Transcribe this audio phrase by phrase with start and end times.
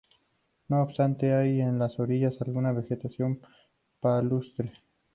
[0.67, 3.39] No obstante, hay en las orillas alguna vegetación
[3.99, 4.73] palustre.